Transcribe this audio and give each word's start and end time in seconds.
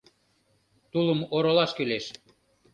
—Тулым 0.91 1.19
оролаш 1.35 1.71
кӱлеш... 1.77 2.05